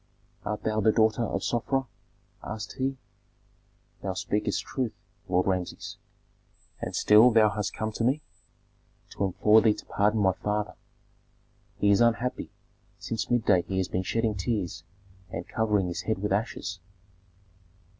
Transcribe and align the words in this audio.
"Art 0.43 0.63
thou 0.63 0.81
the 0.81 0.91
daughter 0.91 1.21
of 1.21 1.43
Sofra?" 1.43 1.85
asked 2.43 2.77
he. 2.79 2.97
"Thou 4.01 4.13
speakest 4.13 4.63
truth, 4.63 4.93
Lord 5.29 5.45
Rameses." 5.45 5.97
"And 6.81 6.95
still 6.95 7.29
thou 7.29 7.49
hast 7.49 7.75
come 7.75 7.91
to 7.91 8.03
me!" 8.03 8.23
"To 9.11 9.25
implore 9.25 9.61
thee 9.61 9.75
to 9.75 9.85
pardon 9.85 10.19
my 10.21 10.33
father. 10.33 10.73
He 11.77 11.91
is 11.91 12.01
unhappy; 12.01 12.49
since 12.97 13.29
midday 13.29 13.61
he 13.61 13.77
has 13.77 13.89
been 13.89 14.01
shedding 14.01 14.33
tears 14.33 14.83
and 15.29 15.47
covering 15.47 15.85
his 15.85 16.01
head 16.01 16.17
with 16.17 16.31
ashes." 16.33 16.79